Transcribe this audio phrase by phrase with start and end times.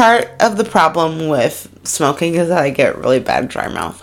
[0.00, 4.00] part of the problem with smoking is that I get really bad dry mouth.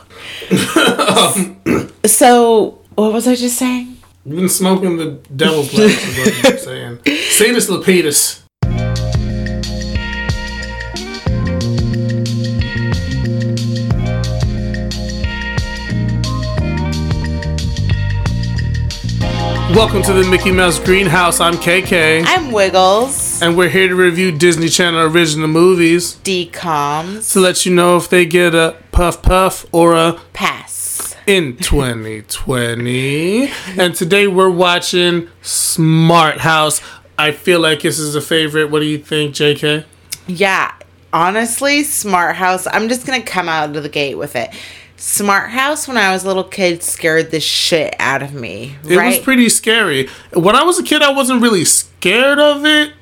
[2.06, 3.98] so, what was I just saying?
[4.24, 7.00] You've been smoking the devil's lettuce, is what you're saying.
[7.32, 8.44] Satus Lapidus.
[19.76, 21.40] Welcome to the Mickey Mouse Greenhouse.
[21.40, 22.24] I'm KK.
[22.28, 23.27] I'm Wiggles.
[23.40, 27.32] And we're here to review Disney Channel original movies DComs.
[27.34, 31.16] to let you know if they get a puff puff or a Pass.
[31.28, 33.52] in 2020.
[33.78, 36.82] and today we're watching Smart House.
[37.20, 38.72] I feel like this is a favorite.
[38.72, 39.86] What do you think, JK?
[40.26, 40.74] Yeah,
[41.14, 42.66] honestly, Smart House.
[42.66, 44.50] I'm just gonna come out of the gate with it.
[45.00, 48.78] Smart House, when I was a little kid, scared the shit out of me.
[48.84, 50.10] It was pretty scary.
[50.34, 52.94] When I was a kid, I wasn't really scared of it.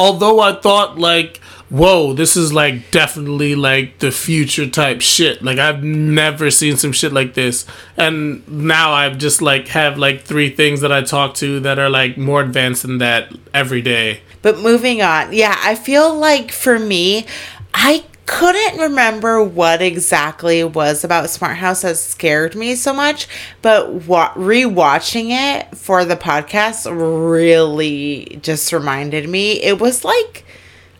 [0.00, 5.42] Although I thought, like, whoa, this is like definitely like the future type shit.
[5.42, 7.66] Like, I've never seen some shit like this.
[7.98, 11.90] And now I've just like have like three things that I talk to that are
[11.90, 14.22] like more advanced than that every day.
[14.40, 17.26] But moving on, yeah, I feel like for me,
[17.74, 23.26] I couldn't remember what exactly was about Smart House that scared me so much,
[23.60, 29.60] but wa- rewatching it for the podcast really just reminded me.
[29.60, 30.44] It was like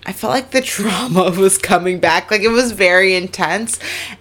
[0.04, 2.32] I felt like the trauma was coming back.
[2.32, 3.78] Like it was very intense.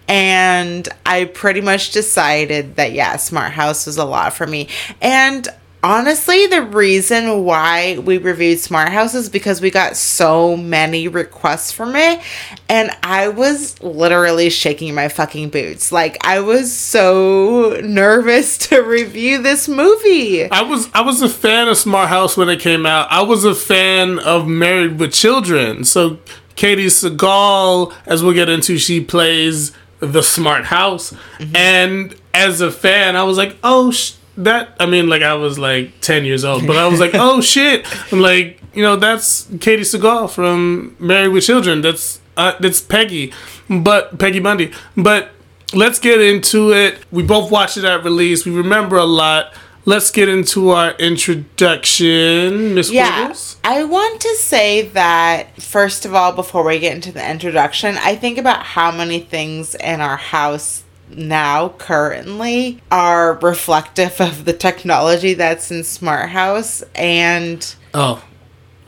[0.07, 4.67] And I pretty much decided that, yeah, Smart House was a lot for me.
[5.01, 5.47] And
[5.83, 11.71] honestly, the reason why we reviewed Smart House is because we got so many requests
[11.71, 12.21] from it.
[12.67, 15.91] And I was literally shaking my fucking boots.
[15.91, 20.49] Like I was so nervous to review this movie.
[20.49, 23.07] I was I was a fan of Smart House when it came out.
[23.11, 25.83] I was a fan of Married with Children.
[25.85, 26.17] So
[26.55, 31.55] Katey Sagal, as we'll get into, she plays the Smart House, mm-hmm.
[31.55, 33.91] and as a fan, I was like, oh.
[33.91, 37.11] Sh- that I mean, like I was like ten years old, but I was like,
[37.13, 37.85] oh shit!
[38.11, 41.81] I'm like, you know, that's Katey Sagal from Married with Children.
[41.81, 43.33] That's uh, that's Peggy,
[43.69, 44.71] but Peggy Bundy.
[44.95, 45.29] But
[45.73, 46.99] let's get into it.
[47.11, 48.45] We both watched it at release.
[48.45, 49.53] We remember a lot.
[49.85, 53.21] Let's get into our introduction, Miss Yeah.
[53.21, 53.57] Wiggles.
[53.63, 58.15] I want to say that, first of all, before we get into the introduction, I
[58.15, 65.33] think about how many things in our house now, currently, are reflective of the technology
[65.33, 66.83] that's in Smart House.
[66.95, 68.23] And, Oh,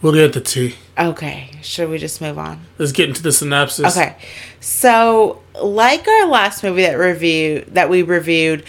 [0.02, 0.76] we'll get the tea.
[0.98, 2.62] okay, should we just move on?
[2.78, 3.98] Let's get into the synopsis.
[3.98, 4.16] Okay.
[4.60, 8.64] So, like our last movie that review that we reviewed,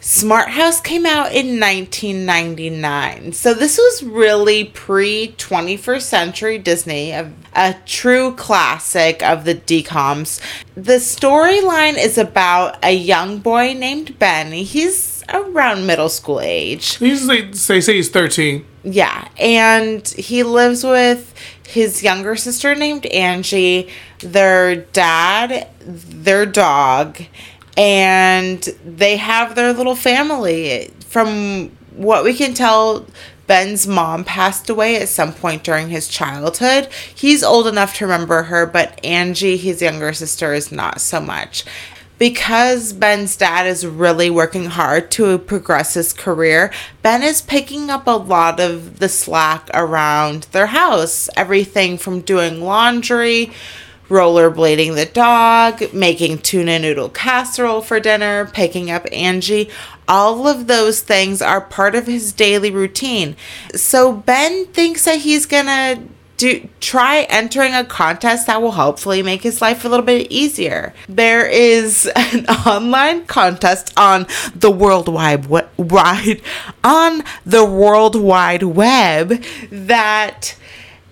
[0.00, 3.32] Smart House came out in 1999.
[3.32, 10.40] So this was really pre 21st century Disney, a, a true classic of the DComs.
[10.74, 14.52] The storyline is about a young boy named Ben.
[14.52, 16.96] He's around middle school age.
[16.96, 18.64] He's like say say he's thirteen.
[18.82, 21.34] Yeah, and he lives with
[21.66, 23.88] his younger sister named Angie,
[24.20, 27.18] their dad, their dog,
[27.80, 30.92] and they have their little family.
[31.06, 33.06] From what we can tell,
[33.46, 36.88] Ben's mom passed away at some point during his childhood.
[37.14, 41.64] He's old enough to remember her, but Angie, his younger sister, is not so much
[42.20, 46.70] because Ben's dad is really working hard to progress his career,
[47.00, 51.30] Ben is picking up a lot of the slack around their house.
[51.34, 53.52] Everything from doing laundry,
[54.10, 59.70] rollerblading the dog, making tuna noodle casserole for dinner, picking up Angie.
[60.06, 63.36] All of those things are part of his daily routine.
[63.74, 66.02] So Ben thinks that he's gonna
[66.40, 70.94] do try entering a contest that will hopefully make his life a little bit easier.
[71.06, 75.46] There is an online contest on the worldwide
[76.84, 80.56] on the world wide web that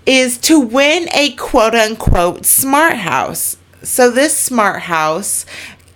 [0.08, 3.58] is to win a quote unquote smart house.
[3.82, 5.44] So this smart house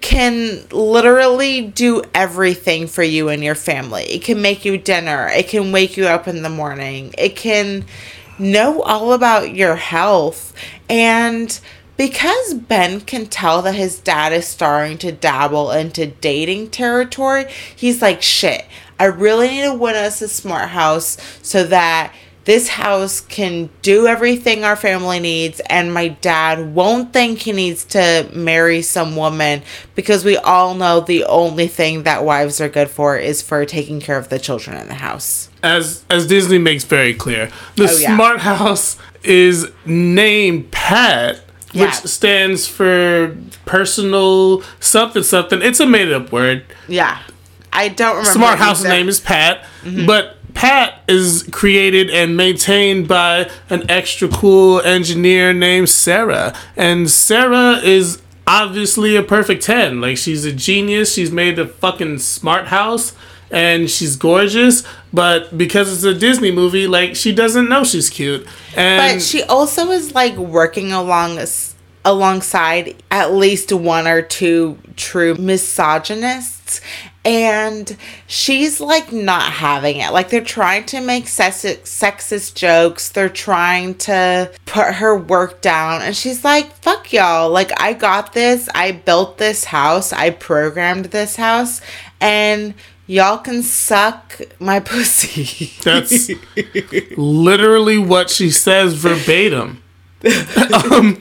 [0.03, 4.03] can literally do everything for you and your family.
[4.03, 5.29] It can make you dinner.
[5.29, 7.15] It can wake you up in the morning.
[7.17, 7.87] It can
[8.39, 10.53] know all about your health.
[10.91, 11.59] And
[11.97, 18.03] because Ben can tell that his dad is starting to dabble into dating territory, he's
[18.03, 18.67] like, shit,
[19.01, 22.13] I really need to win us a smart house so that
[22.45, 27.85] this house can do everything our family needs and my dad won't think he needs
[27.85, 29.63] to marry some woman
[29.95, 34.01] because we all know the only thing that wives are good for is for taking
[34.01, 37.97] care of the children in the house As as Disney makes very clear, the Oh,
[37.97, 38.15] yeah.
[38.15, 41.41] Smart House is named Pat
[41.73, 41.85] Yeah.
[41.87, 45.63] which stands for personal something something.
[45.63, 46.65] It's a made up word.
[46.89, 47.19] Yeah.
[47.73, 48.31] I don't remember.
[48.33, 48.89] Smart house either.
[48.91, 50.07] name is Pat, Mm-hmm.
[50.07, 56.55] but Pat is created and maintained by an extra cool engineer named Sarah.
[56.77, 60.01] And Sarah is obviously a perfect 10.
[60.01, 61.15] Like, she's a genius.
[61.15, 63.15] She's made a fucking smart house
[63.51, 64.83] and she's gorgeous.
[65.13, 68.47] But because it's a Disney movie, like, she doesn't know she's cute.
[68.77, 71.39] And But she also is like working along
[72.05, 76.81] alongside at least one or two true misogynists
[77.25, 77.97] and
[78.27, 80.13] she's like not having it.
[80.13, 83.11] Like they're trying to make sexist, sexist jokes.
[83.11, 86.03] They're trying to put her work down.
[86.03, 87.51] And she's like fuck y'all.
[87.51, 88.69] Like i got this.
[88.75, 90.13] I built this house.
[90.13, 91.81] I programmed this house.
[92.21, 92.75] And
[93.07, 95.73] y'all can suck my pussy.
[95.83, 96.31] That's
[97.17, 99.83] literally what she says verbatim.
[100.93, 101.21] um,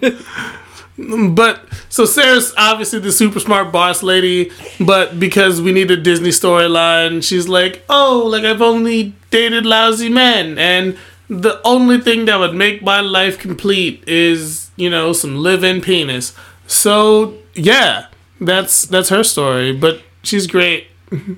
[1.33, 6.29] but so Sarah's obviously the super smart boss lady, but because we need a Disney
[6.29, 10.97] storyline, she's like, "Oh, like I've only dated lousy men and
[11.29, 16.33] the only thing that would make my life complete is, you know, some live-in penis."
[16.67, 18.07] So, yeah,
[18.39, 20.87] that's that's her story, but she's great.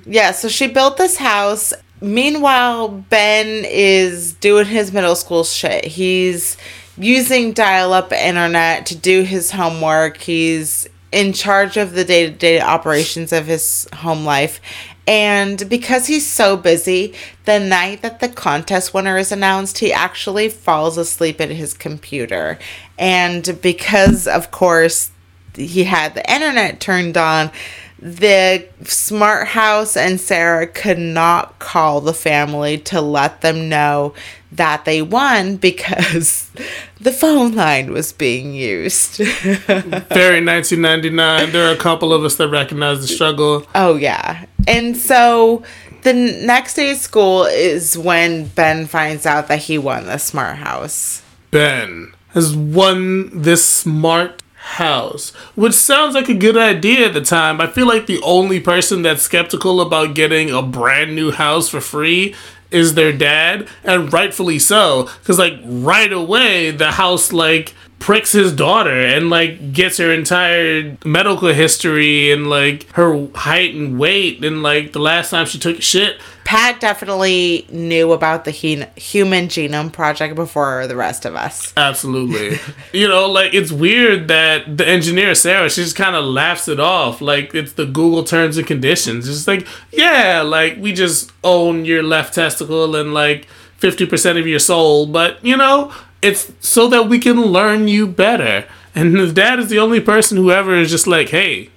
[0.06, 1.72] Yeah, so she built this house.
[2.00, 5.84] Meanwhile, Ben is doing his middle school shit.
[5.84, 6.56] He's
[6.96, 10.18] using dial up internet to do his homework.
[10.18, 14.60] He's in charge of the day to day operations of his home life.
[15.06, 17.14] And because he's so busy,
[17.44, 22.58] the night that the contest winner is announced, he actually falls asleep at his computer.
[22.98, 25.10] And because, of course,
[25.54, 27.50] he had the internet turned on,
[27.98, 34.14] the smart house and Sarah could not call the family to let them know
[34.56, 36.50] that they won because
[37.00, 39.16] the phone line was being used.
[39.16, 41.52] Very 1999.
[41.52, 43.66] There are a couple of us that recognize the struggle.
[43.74, 44.46] oh, yeah.
[44.66, 45.62] And so
[46.02, 50.56] the next day of school is when Ben finds out that he won the smart
[50.56, 51.22] house.
[51.50, 57.60] Ben has won this smart house, which sounds like a good idea at the time.
[57.60, 61.80] I feel like the only person that's skeptical about getting a brand new house for
[61.80, 62.34] free
[62.74, 68.52] is their dad, and rightfully so, because like right away the house like pricks his
[68.52, 74.62] daughter and like gets her entire medical history and like her height and weight and
[74.62, 79.90] like the last time she took shit Pat definitely knew about the he- Human Genome
[79.90, 81.72] Project before the rest of us.
[81.76, 82.58] Absolutely.
[82.92, 86.78] you know, like it's weird that the engineer Sarah, she just kind of laughs it
[86.78, 87.22] off.
[87.22, 89.26] Like it's the Google terms and conditions.
[89.26, 93.48] It's like, yeah, like we just own your left testicle and like
[93.80, 95.92] 50% of your soul, but you know,
[96.24, 98.66] it's so that we can learn you better.
[98.94, 101.68] And his dad is the only person who ever is just like, hey,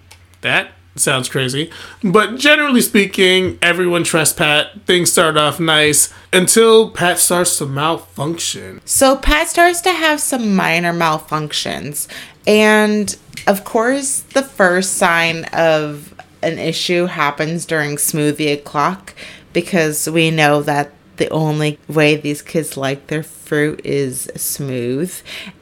[0.41, 1.69] that sounds crazy.
[2.01, 4.85] But generally speaking, everyone trusts Pat.
[4.85, 8.79] Things start off nice until Pat starts to malfunction.
[8.85, 12.07] So Pat starts to have some minor malfunctions.
[12.47, 13.15] And
[13.47, 19.13] of course, the first sign of an issue happens during smoothie o'clock
[19.51, 25.13] because we know that the only way these kids like their fruit is smooth.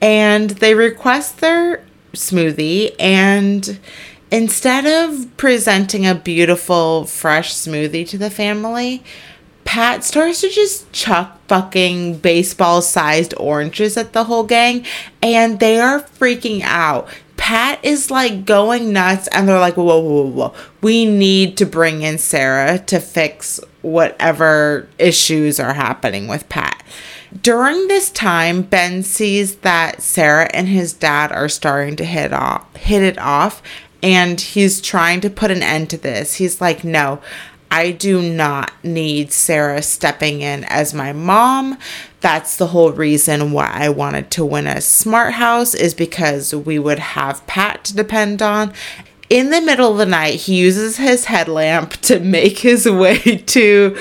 [0.02, 3.80] And they request their smoothie and
[4.31, 9.04] instead of presenting a beautiful fresh smoothie to the family,
[9.64, 14.85] Pat starts to just chuck fucking baseball sized oranges at the whole gang,
[15.21, 17.09] and they are freaking out.
[17.37, 20.54] Pat is like going nuts, and they're like, whoa, whoa, whoa, whoa.
[20.81, 26.81] We need to bring in Sarah to fix whatever issues are happening with Pat.
[27.42, 32.73] During this time, Ben sees that Sarah and his dad are starting to hit off,
[32.75, 33.61] hit it off,
[34.01, 36.35] and he's trying to put an end to this.
[36.35, 37.19] He's like, "No,
[37.72, 41.78] I do not need Sarah stepping in as my mom.
[42.22, 46.80] That's the whole reason why I wanted to win a smart house is because we
[46.80, 48.74] would have Pat to depend on."
[49.28, 53.18] In the middle of the night, he uses his headlamp to make his way
[53.48, 53.98] to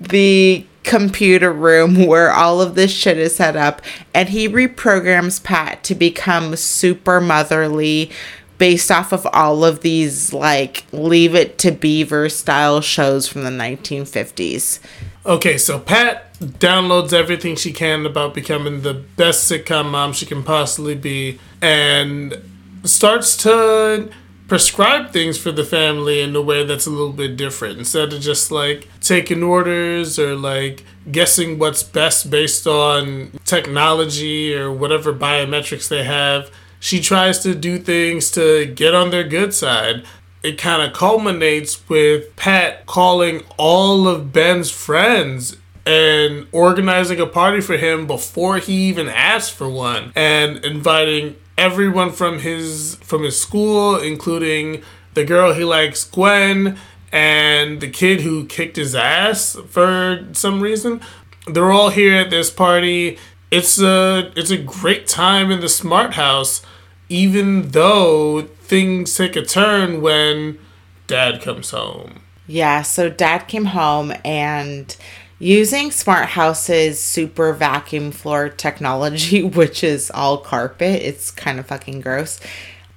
[0.00, 3.82] the computer room where all of this shit is set up
[4.14, 8.10] and he reprograms Pat to become super motherly
[8.58, 13.50] based off of all of these like leave it to beaver style shows from the
[13.50, 14.80] 1950s.
[15.24, 20.42] Okay, so Pat downloads everything she can about becoming the best sitcom mom she can
[20.42, 22.40] possibly be and
[22.84, 24.10] starts to
[24.46, 28.20] prescribe things for the family in a way that's a little bit different instead of
[28.20, 35.88] just like taking orders or like guessing what's best based on technology or whatever biometrics
[35.88, 40.04] they have she tries to do things to get on their good side.
[40.42, 45.56] It kind of culminates with Pat calling all of Ben's friends
[45.88, 52.12] and organizing a party for him before he even asked for one and inviting everyone
[52.12, 54.82] from his from his school including
[55.14, 56.78] the girl he likes Gwen
[57.10, 61.00] and the kid who kicked his ass for some reason
[61.46, 63.18] they're all here at this party
[63.50, 66.62] it's a it's a great time in the smart house
[67.08, 70.58] even though things take a turn when
[71.06, 74.96] dad comes home Yeah, so dad came home and
[75.38, 82.00] using Smart House's super vacuum floor technology, which is all carpet, it's kind of fucking
[82.00, 82.40] gross.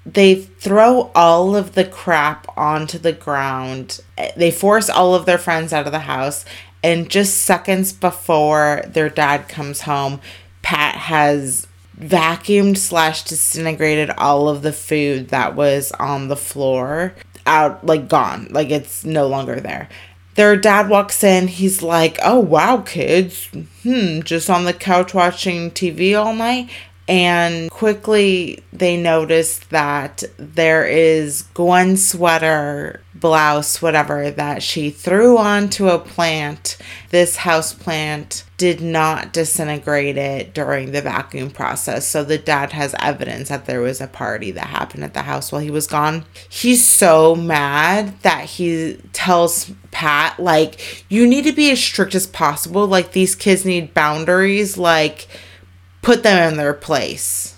[0.05, 3.99] They throw all of the crap onto the ground.
[4.37, 6.45] They force all of their friends out of the house.
[6.83, 10.19] And just seconds before their dad comes home,
[10.71, 11.67] Pat has
[11.99, 17.13] vacuumed slash disintegrated all of the food that was on the floor
[17.45, 18.47] out like gone.
[18.51, 19.89] Like it's no longer there.
[20.35, 21.49] Their dad walks in.
[21.49, 23.49] He's like oh wow kids.
[23.83, 26.69] Hmm just on the couch watching tv all night.
[27.05, 35.87] And quickly they notice that there is Gwen's sweater, blouse, whatever, that she threw onto
[35.87, 36.77] a plant.
[37.09, 42.05] This house plant did not disintegrate it during the vacuum process.
[42.05, 45.51] So the dad has evidence that there was a party that happened at the house
[45.51, 46.25] while he was gone.
[46.49, 52.27] He's so mad that he tells Pat, like, you need to be as strict as
[52.27, 52.85] possible.
[52.85, 54.77] Like, these kids need boundaries.
[54.77, 55.27] Like,
[56.01, 57.50] put them in their place.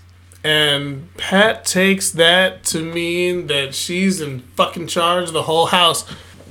[0.44, 6.06] And Pat takes that to mean that she's in fucking charge of the whole house.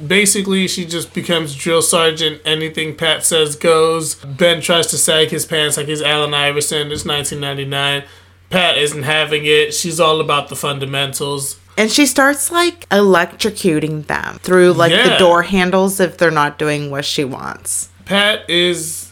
[0.04, 2.40] Basically, she just becomes drill sergeant.
[2.44, 4.14] Anything Pat says goes.
[4.14, 6.90] Ben tries to sag his pants like he's Allen Iverson.
[6.90, 8.04] It's 1999.
[8.48, 9.74] Pat isn't having it.
[9.74, 11.58] She's all about the fundamentals.
[11.76, 16.90] And she starts like electrocuting them through like the door handles if they're not doing
[16.90, 17.88] what she wants.
[18.04, 19.10] Pat is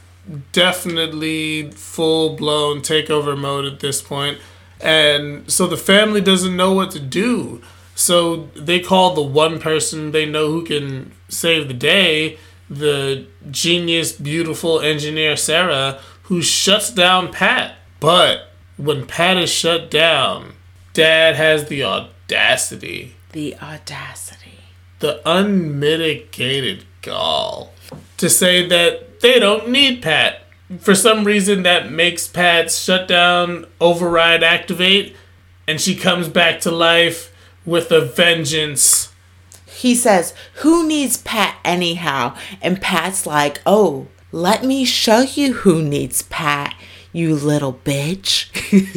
[0.53, 4.39] definitely full blown takeover mode at this point.
[4.83, 7.61] And so the family doesn't know what to do.
[7.95, 12.39] So they call the one person they know who can save the day,
[12.71, 17.75] the genius, beautiful engineer Sarah, who shuts down Pat.
[17.99, 20.55] But when Pat is shut down,
[20.95, 24.59] Dad has the audacity, The audacity.
[25.01, 27.73] the unmitigated gall
[28.17, 30.43] to say that they don't need Pat.
[30.79, 35.17] For some reason, that makes Pat shut down, override, activate,
[35.67, 37.35] and she comes back to life
[37.65, 39.13] with a vengeance.
[39.67, 42.37] He says, Who needs Pat anyhow?
[42.63, 46.75] And Pat's like, Oh, let me show you who needs Pat,
[47.13, 48.47] you little bitch.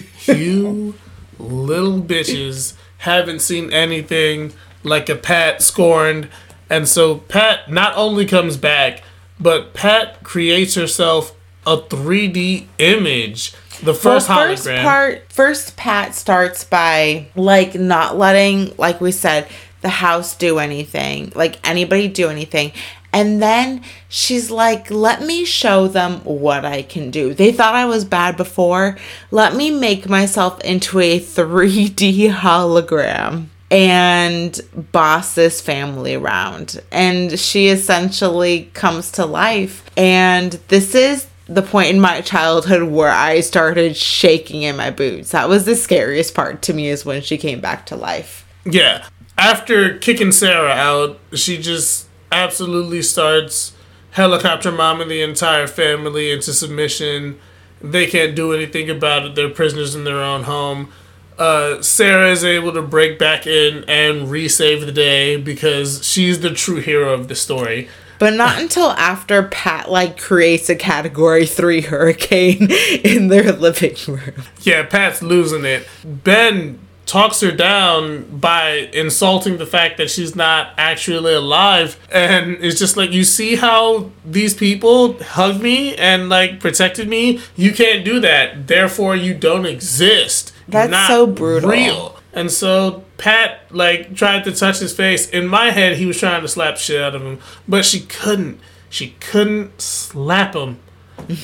[0.25, 0.95] You
[1.37, 4.53] little bitches haven't seen anything
[4.83, 6.29] like a Pat scorned.
[6.69, 9.03] And so Pat not only comes back,
[9.37, 13.53] but Pat creates herself a 3D image.
[13.81, 14.81] The first Well, hologram.
[14.83, 19.47] part first pat starts by like not letting like we said
[19.81, 22.71] the house do anything like anybody do anything
[23.11, 27.85] and then she's like let me show them what i can do they thought i
[27.85, 28.95] was bad before
[29.31, 36.79] let me make myself into a 3d hologram and boss this family around.
[36.91, 39.83] And she essentially comes to life.
[39.97, 45.31] And this is the point in my childhood where I started shaking in my boots.
[45.31, 48.47] That was the scariest part to me is when she came back to life.
[48.65, 49.05] Yeah.
[49.37, 53.73] After kicking Sarah out, she just absolutely starts
[54.11, 57.39] helicopter momming the entire family into submission.
[57.81, 59.35] They can't do anything about it.
[59.35, 60.91] They're prisoners in their own home.
[61.37, 66.51] Uh, Sarah is able to break back in and resave the day because she's the
[66.51, 67.89] true hero of the story.
[68.23, 72.71] But not until after Pat like creates a category 3 hurricane
[73.03, 74.45] in their living room.
[74.61, 75.85] Yeah, Pat's losing it.
[76.05, 82.79] Ben talks her down by insulting the fact that she's not actually alive and it's
[82.79, 88.05] just like you see how these people hugged me and like protected me you can't
[88.05, 91.69] do that therefore you don't exist That's not so brutal.
[91.69, 96.19] real and so pat like tried to touch his face in my head he was
[96.19, 100.79] trying to slap shit out of him but she couldn't she couldn't slap him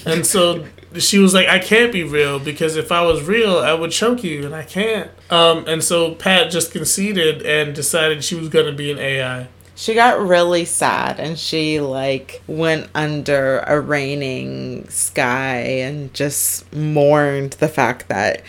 [0.06, 0.66] and so
[0.98, 4.24] she was like, I can't be real because if I was real, I would choke
[4.24, 5.12] you, and I can't.
[5.30, 9.48] Um, and so Pat just conceded and decided she was to be an AI.
[9.76, 17.54] She got really sad and she like went under a raining sky and just mourned
[17.54, 18.42] the fact that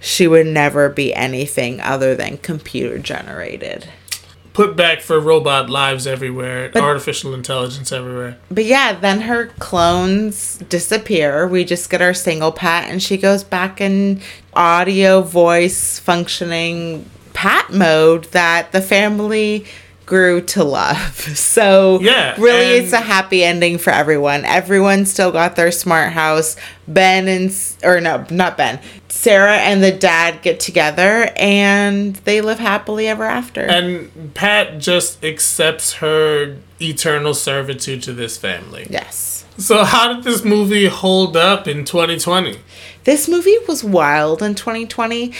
[0.00, 3.88] she would never be anything other than computer generated.
[4.52, 8.38] Put back for robot lives everywhere, artificial intelligence everywhere.
[8.50, 11.46] But yeah, then her clones disappear.
[11.46, 14.20] We just get our single pat, and she goes back in
[14.54, 19.64] audio voice functioning pat mode that the family
[20.08, 21.14] grew to love.
[21.38, 24.44] So Yeah, really, it's a happy ending for everyone.
[24.44, 26.56] Everyone still got their smart house.
[26.86, 28.80] Ben and or no, not Ben.
[29.08, 33.60] Sarah and the dad get together, and they live happily ever after.
[33.60, 38.86] And Pat just accepts her eternal servitude to this family.
[38.88, 39.44] yes.
[39.58, 42.58] So, how did this movie hold up in 2020?
[43.02, 45.32] This movie was wild in 2020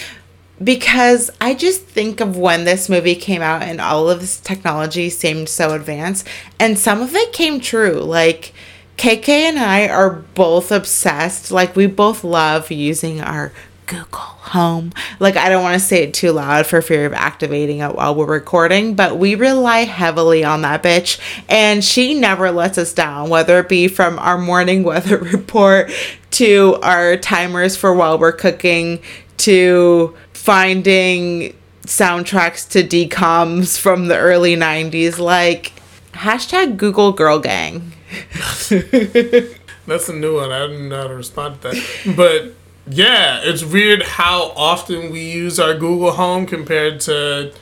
[0.62, 5.11] because I just think of when this movie came out and all of this technology
[5.11, 6.27] seemed so advanced,
[6.59, 8.00] and some of it came true.
[8.00, 8.53] Like,
[8.97, 11.50] KK and I are both obsessed.
[11.50, 13.53] Like, we both love using our
[13.87, 14.93] Google Home.
[15.19, 18.15] Like, I don't want to say it too loud for fear of activating it while
[18.15, 21.19] we're recording, but we rely heavily on that bitch.
[21.49, 25.91] And she never lets us down, whether it be from our morning weather report
[26.33, 29.00] to our timers for while we're cooking
[29.38, 30.17] to
[30.49, 35.19] finding soundtracks to decoms from the early 90s.
[35.19, 35.75] Like,
[36.12, 37.93] hashtag Google Girl Gang.
[38.71, 40.50] That's a new one.
[40.50, 42.14] I don't know how to respond to that.
[42.17, 42.55] But
[42.90, 47.52] yeah, it's weird how often we use our Google Home compared to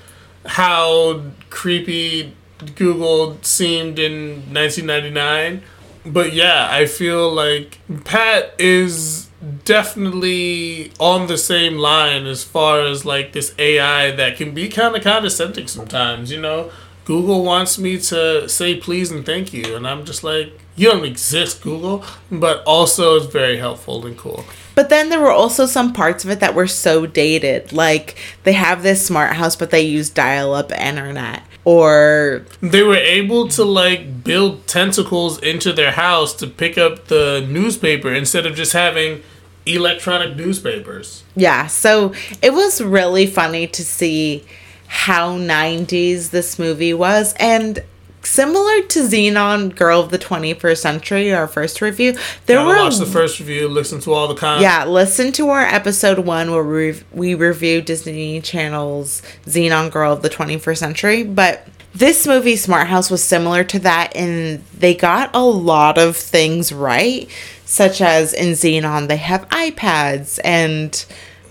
[0.45, 2.37] how creepy
[2.77, 5.61] Google seemed in 1999.
[6.05, 9.29] But yeah, I feel like Pat is
[9.65, 14.97] definitely on the same line as far as like this AI that can be kind
[14.97, 16.71] of condescending sometimes, you know?
[17.05, 21.05] Google wants me to say please and thank you, and I'm just like, you don't
[21.05, 24.45] exist, Google, but also it's very helpful and cool.
[24.75, 27.73] But then there were also some parts of it that were so dated.
[27.73, 31.43] Like, they have this smart house, but they use dial up internet.
[31.65, 37.47] Or They were able to like build tentacles into their house to pick up the
[37.49, 39.23] newspaper instead of just having
[39.67, 41.25] electronic newspapers.
[41.35, 44.45] Yeah, so it was really funny to see
[44.89, 47.35] how 90s this movie was.
[47.41, 47.83] And
[48.23, 52.13] similar to Zenon Girl of the 21st Century, our first review,
[52.47, 52.77] there Gotta were.
[52.77, 54.63] watch the first review, listen to all the comments.
[54.63, 60.23] yeah, listen to our episode one where we, we review Disney Channel's Zenon Girl of
[60.23, 61.23] the 21st Century.
[61.25, 66.15] But this movie, Smart House, was similar to that, and they got a lot of
[66.15, 67.29] things right,
[67.65, 71.07] such as in Zenon, they have iPads and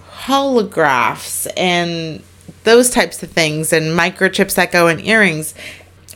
[0.07, 2.21] holographs and
[2.63, 5.55] those types of things, and microchips that go in earrings.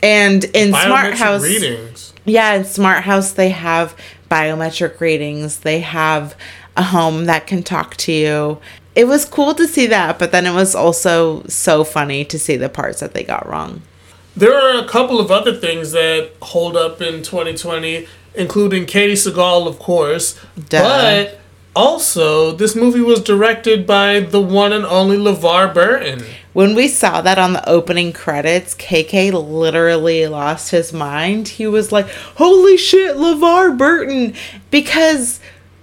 [0.00, 2.12] And in Smart House, readings.
[2.24, 3.96] yeah, in Smart House, they have
[4.30, 5.60] biometric readings.
[5.60, 6.36] They have
[6.76, 8.60] a home that can talk to you.
[8.94, 12.56] It was cool to see that, but then it was also so funny to see
[12.56, 13.82] the parts that they got wrong.
[14.36, 19.66] There are a couple of other things that hold up in 2020, including Katey Sagal,
[19.66, 20.38] of course.
[20.68, 20.82] Duh.
[20.82, 21.40] But
[21.74, 26.24] also, this movie was directed by the one and only LeVar Burton.
[26.52, 31.46] When we saw that on the opening credits, KK literally lost his mind.
[31.46, 34.34] He was like, Holy shit, LeVar Burton!
[34.70, 35.38] Because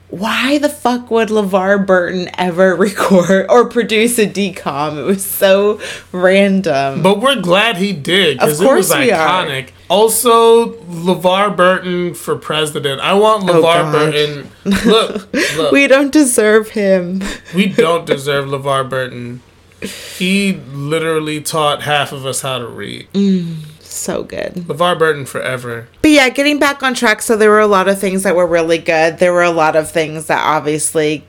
[0.10, 4.98] why the fuck would LeVar Burton ever record or produce a decom?
[4.98, 7.02] It was so random.
[7.04, 9.46] But we're glad he did because it was course we are.
[9.46, 9.70] iconic.
[9.90, 13.02] Also, LeVar Burton for president.
[13.02, 14.52] I want oh, LeVar Oh, Burton.
[14.86, 15.72] Look, look.
[15.72, 17.22] we, we don't deserve him.
[17.54, 19.42] We don't deserve LeVar Burton.
[19.82, 23.08] He literally taught half of us how to read.
[23.14, 23.58] Mm.
[23.98, 24.54] So good.
[24.54, 25.88] LeVar Burton forever.
[26.02, 28.48] But yeah, getting back on track, so there were a lot of things that were
[28.48, 29.20] really good.
[29.20, 31.26] There were a lot of things that obviously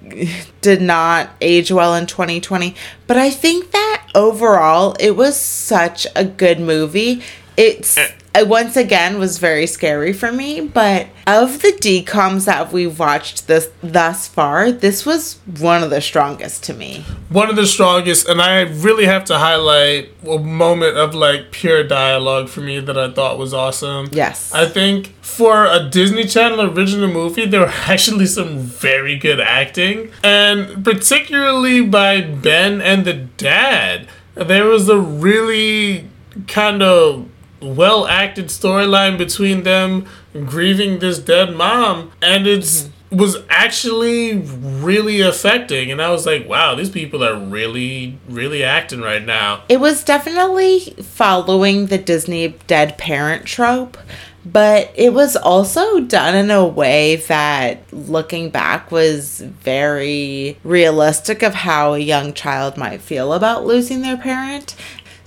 [0.60, 2.74] did not age well in 2020.
[3.06, 7.22] But I think that overall, it was such a good movie.
[7.56, 12.98] It's it once again was very scary for me, but of the decoms that we've
[12.98, 17.04] watched this thus far, this was one of the strongest to me.
[17.28, 21.84] One of the strongest, and I really have to highlight a moment of like pure
[21.84, 24.08] dialogue for me that I thought was awesome.
[24.12, 24.52] Yes.
[24.52, 30.10] I think for a Disney Channel original movie, there were actually some very good acting,
[30.22, 34.08] and particularly by Ben and the dad.
[34.34, 36.08] There was a really
[36.46, 37.28] kind of
[37.60, 40.06] well acted storyline between them
[40.46, 43.16] grieving this dead mom, and it's mm-hmm.
[43.18, 49.00] was actually really affecting and i was like wow these people are really really acting
[49.00, 53.96] right now It was definitely following the Disney dead parent trope.
[54.44, 61.54] but it was also done in a way that looking back was very realistic of
[61.54, 64.74] how a young child might feel about losing their parent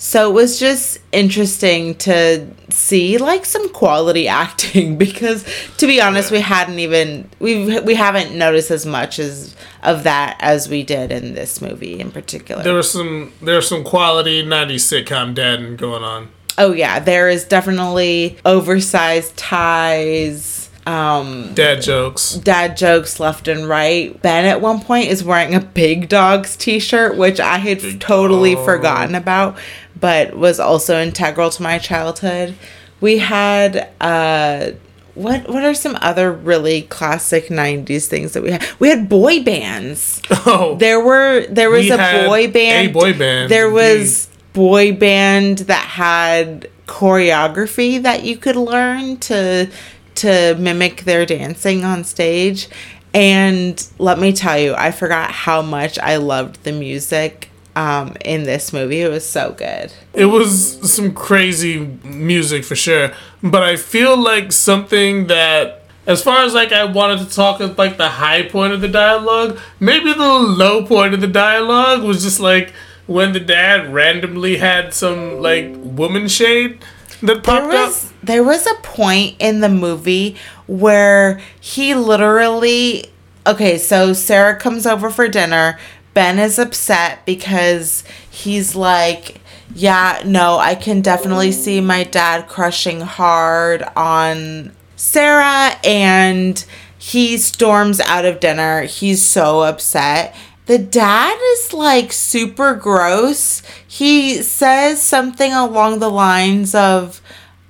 [0.03, 5.45] so it was just interesting to see like some quality acting because
[5.77, 6.37] to be honest Yeah.
[6.37, 11.11] we hadn't even we we haven't noticed as much as of that as we did
[11.11, 12.63] in this movie in particular.
[12.63, 16.29] There was some there was some quality '90s sitcom dadding going on.
[16.57, 22.33] oh yeah, there is definitely oversized ties um Dad jokes.
[22.37, 24.19] dad jokes left and right.
[24.23, 28.55] Ben at one point is wearing a Big Dogs t-shirt, which I had Big totally
[28.55, 28.65] Dog.
[28.65, 29.57] forgotten about,
[30.01, 32.55] but was also integral to my childhood.
[32.99, 34.71] We had uh
[35.15, 38.65] what what are some other really classic 90s things that we had?
[38.79, 40.21] We had boy bands.
[40.45, 42.89] Oh, There were there was a boy band.
[42.89, 49.69] a boy band, There was boy band that had choreography that you could learn to
[50.15, 52.67] to mimic their dancing on stage.
[53.13, 58.43] And let me tell you, I forgot how much I loved the music um, in
[58.43, 59.01] this movie.
[59.01, 59.91] It was so good.
[60.13, 66.43] It was some crazy music for sure, but I feel like something that, as far
[66.43, 70.13] as like I wanted to talk of like the high point of the dialogue, maybe
[70.13, 72.73] the low point of the dialogue was just like
[73.07, 76.79] when the dad randomly had some like woman shade
[77.23, 78.11] that popped There was up.
[78.23, 80.35] there was a point in the movie
[80.67, 83.05] where he literally
[83.45, 85.77] okay, so Sarah comes over for dinner.
[86.13, 89.39] Ben is upset because he's like,
[89.73, 96.63] yeah, no, I can definitely see my dad crushing hard on Sarah and
[96.97, 98.83] he storms out of dinner.
[98.83, 100.35] He's so upset.
[100.65, 103.63] The dad is like super gross.
[103.87, 107.21] He says something along the lines of,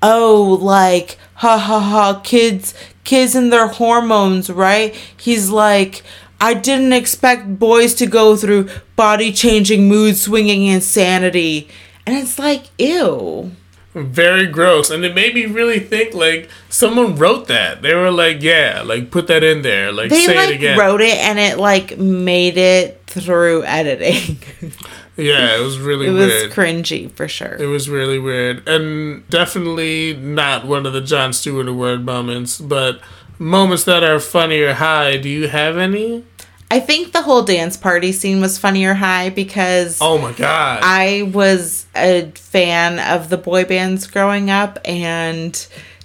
[0.01, 2.73] oh, like, ha ha ha, kids,
[3.03, 4.93] kids and their hormones, right?
[5.17, 6.03] He's like,
[6.41, 11.69] I didn't expect boys to go through body changing, mood swinging insanity.
[12.05, 13.51] And it's like, ew.
[13.93, 17.81] Very gross, and it made me really think like someone wrote that.
[17.81, 20.79] They were like, "Yeah, like put that in there, like They say like it again."
[20.79, 24.37] wrote it and it like made it through editing.
[25.17, 27.57] yeah, it was really it was cringy for sure.
[27.59, 33.01] It was really weird, and definitely not one of the John Stewart Award moments, but
[33.41, 35.17] moments that are funny or high.
[35.17, 36.23] Do you have any?
[36.69, 40.79] I think the whole dance party scene was funny or high because Oh my god!
[40.83, 45.53] I was a fan of the boy bands growing up, and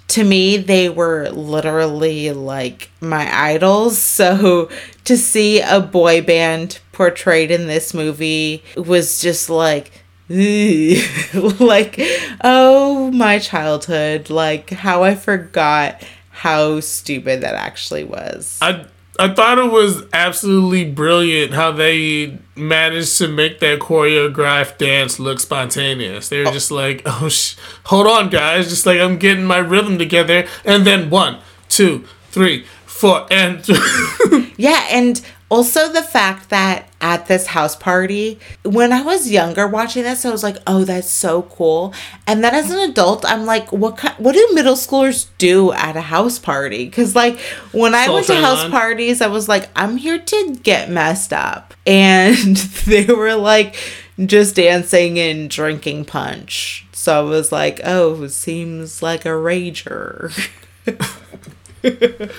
[0.09, 3.97] to me, they were literally like my idols.
[4.17, 4.69] So
[5.05, 9.91] to see a boy band portrayed in this movie was just like,
[10.27, 12.01] like,
[12.43, 16.03] oh, my childhood, like how I forgot
[16.37, 18.59] how stupid that actually was.
[18.61, 18.85] I
[19.19, 25.39] I thought it was absolutely brilliant how they managed to make that choreographed dance look
[25.39, 26.29] spontaneous.
[26.29, 26.53] They were oh.
[26.53, 30.85] just like, "Oh, sh- hold on, guys!" Just like I'm getting my rhythm together, and
[30.85, 33.67] then one, two, three, four, and
[34.57, 35.19] Yeah, and
[35.49, 40.31] also the fact that at this house party, when I was younger watching this, I
[40.31, 41.93] was like, "Oh, that's so cool."
[42.25, 46.01] And then as an adult, I'm like, "What what do middle schoolers do at a
[46.01, 47.39] house party?" Because like
[47.71, 48.71] when I went to house line.
[48.71, 53.75] parties, I was like, "I'm here to get messed up," and they were like
[54.25, 56.87] just dancing and drinking punch.
[56.93, 60.33] So I was like, "Oh, seems like a rager."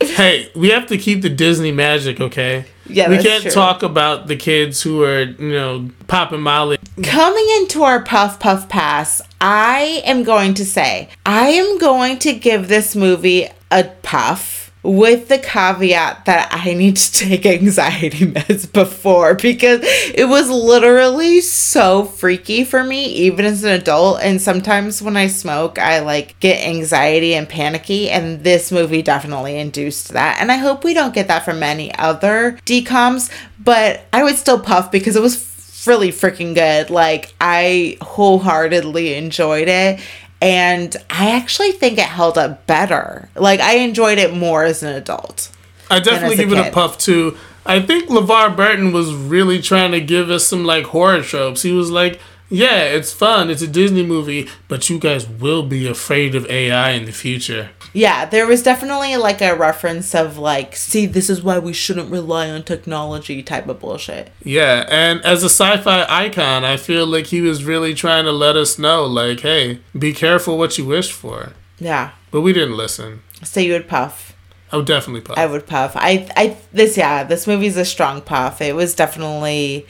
[0.00, 2.64] hey, we have to keep the Disney magic, okay?
[2.88, 3.50] Yeah, we can't true.
[3.50, 6.78] talk about the kids who are, you know, popping Molly.
[7.02, 12.32] Coming into our Puff Puff Pass, I am going to say, I am going to
[12.32, 18.72] give this movie a puff with the caveat that I need to take anxiety meds
[18.72, 24.20] before because it was literally so freaky for me, even as an adult.
[24.22, 29.58] And sometimes when I smoke, I like get anxiety and panicky, and this movie definitely
[29.58, 30.38] induced that.
[30.40, 34.60] And I hope we don't get that from any other decoms, but I would still
[34.60, 36.90] puff because it was really freaking good.
[36.90, 40.00] Like I wholeheartedly enjoyed it
[40.40, 43.28] and I actually think it held up better.
[43.34, 45.50] Like I enjoyed it more as an adult.
[45.90, 47.36] I definitely a give it a puff too.
[47.64, 51.62] I think LeVar Burton was really trying to give us some like horror tropes.
[51.62, 53.50] He was like, "Yeah, it's fun.
[53.50, 57.70] It's a Disney movie, but you guys will be afraid of AI in the future."
[57.92, 62.10] Yeah, there was definitely like a reference of like, see, this is why we shouldn't
[62.10, 64.30] rely on technology type of bullshit.
[64.44, 68.54] Yeah, and as a sci-fi icon, I feel like he was really trying to let
[68.56, 72.10] us know like, "Hey, be careful what you wish for." Yeah.
[72.30, 73.20] but we didn't listen.
[73.42, 74.34] So you would puff.
[74.72, 75.38] I would definitely puff.
[75.38, 75.92] I would puff.
[75.94, 78.60] I I this yeah, this movie's a strong puff.
[78.60, 79.86] It was definitely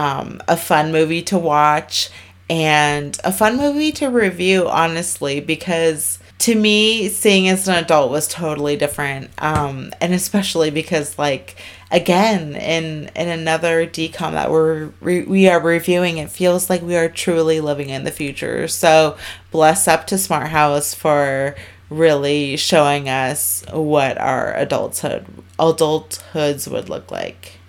[0.00, 2.08] um, a fun movie to watch
[2.48, 8.26] and a fun movie to review, honestly, because to me, seeing as an adult was
[8.26, 9.30] totally different.
[9.36, 11.56] Um, and especially because like
[11.90, 16.96] again in in another decom that we're re- we are reviewing it feels like we
[16.96, 19.16] are truly living in the future so
[19.50, 21.56] bless up to smart house for
[21.88, 25.26] really showing us what our adulthood
[25.58, 27.59] adulthoods would look like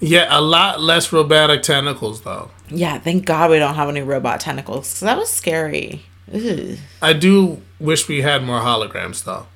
[0.00, 2.50] yeah, a lot less robotic tentacles though.
[2.68, 6.02] yeah thank god we don't have any robot tentacles 'cause that was scary
[6.34, 6.76] Ugh.
[7.00, 9.46] I do wish we had more holograms though.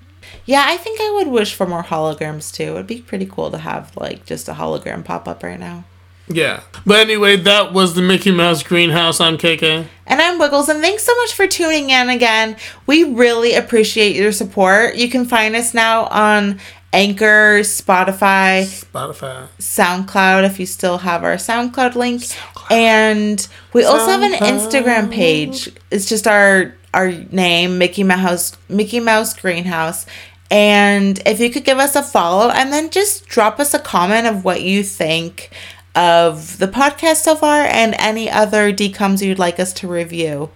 [0.46, 3.58] yeah i think i would wish for more holograms too it'd be pretty cool to
[3.58, 5.84] have like just a hologram pop up right now
[6.32, 6.60] Yeah.
[6.86, 9.18] But anyway, that was the Mickey Mouse Greenhouse.
[9.20, 9.86] I'm KK.
[10.06, 12.54] And I'm Wiggles, and thanks so much for tuning in again.
[12.86, 14.94] We really appreciate your support.
[14.94, 16.60] You can find us now on
[16.92, 19.46] Anchor, Spotify, Spotify.
[19.58, 22.24] SoundCloud if you still have our SoundCloud link.
[22.70, 25.70] And we also have an Instagram page.
[25.90, 30.06] It's just our our name, Mickey Mouse Mickey Mouse Greenhouse.
[30.50, 34.26] And if you could give us a follow and then just drop us a comment
[34.26, 35.50] of what you think
[35.94, 40.50] of the podcast so far and any other decoms you'd like us to review.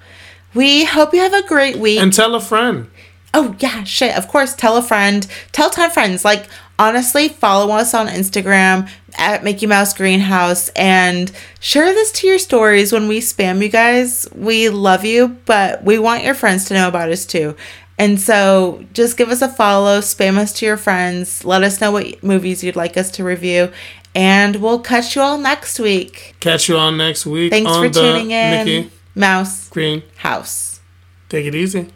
[0.53, 2.01] We hope you have a great week.
[2.01, 2.91] And tell a friend.
[3.35, 4.17] Oh yeah, shit.
[4.17, 5.27] Of course, tell a friend.
[5.51, 6.25] Tell ten friends.
[6.25, 6.47] Like
[6.79, 12.93] honestly, follow us on Instagram at Mickey Mouse Greenhouse and share this to your stories
[12.93, 14.29] when we spam you guys.
[14.35, 17.57] We love you, but we want your friends to know about us too.
[17.99, 21.93] And so just give us a follow, spam us to your friends, let us know
[21.93, 23.71] what movies you'd like us to review,
[24.15, 26.35] and we'll catch you all next week.
[26.41, 27.53] Catch you all next week.
[27.53, 28.65] Thanks on for the tuning in.
[28.67, 30.03] Mickey Mouse Green.
[30.17, 30.81] House.
[31.29, 31.91] Take it easy.